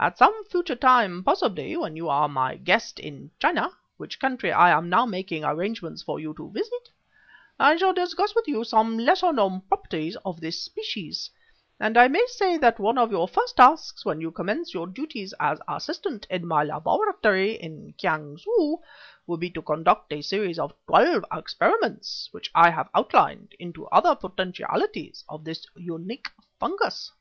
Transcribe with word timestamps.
At 0.00 0.18
some 0.18 0.44
future 0.46 0.74
time, 0.74 1.22
possibly 1.22 1.76
when 1.76 1.94
you 1.96 2.08
are 2.08 2.28
my 2.28 2.56
guest 2.56 2.98
in 2.98 3.30
China 3.38 3.70
which 3.98 4.18
country 4.18 4.50
I 4.50 4.70
am 4.76 4.88
now 4.88 5.06
making 5.06 5.44
arrangements 5.44 6.02
for 6.02 6.18
you 6.18 6.34
to 6.38 6.50
visit 6.50 6.90
I 7.56 7.76
shall 7.76 7.92
discuss 7.94 8.34
with 8.34 8.48
you 8.48 8.64
some 8.64 8.98
lesser 8.98 9.32
known 9.32 9.60
properties 9.60 10.16
of 10.24 10.40
this 10.40 10.60
species; 10.60 11.30
and 11.78 11.96
I 11.96 12.08
may 12.08 12.24
say 12.26 12.56
that 12.56 12.80
one 12.80 12.98
of 12.98 13.12
your 13.12 13.28
first 13.28 13.58
tasks 13.58 14.04
when 14.04 14.20
you 14.20 14.32
commence 14.32 14.74
your 14.74 14.88
duties 14.88 15.32
as 15.38 15.60
assistant 15.68 16.26
in 16.28 16.48
my 16.48 16.64
laboratory 16.64 17.52
in 17.52 17.92
Kiang 17.96 18.38
su, 18.38 18.80
will 19.28 19.36
be 19.38 19.50
to 19.50 19.62
conduct 19.62 20.12
a 20.12 20.20
series 20.20 20.58
of 20.58 20.74
twelve 20.88 21.24
experiments, 21.32 22.28
which 22.32 22.50
I 22.56 22.70
have 22.70 22.88
outlined, 22.92 23.54
into 23.60 23.86
other 23.90 24.16
potentialities 24.16 25.24
of 25.28 25.44
this 25.44 25.64
unique 25.76 26.26
fungus." 26.58 27.12